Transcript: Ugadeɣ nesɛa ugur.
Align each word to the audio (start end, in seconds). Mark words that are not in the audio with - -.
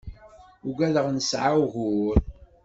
Ugadeɣ 0.67 1.05
nesɛa 1.11 1.51
ugur. 1.63 2.15